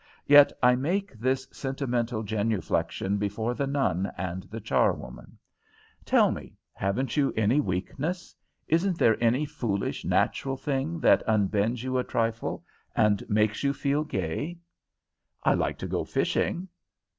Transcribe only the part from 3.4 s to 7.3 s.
the nun and the charwoman. Tell me, haven't